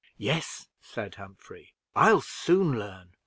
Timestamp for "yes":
0.17-0.67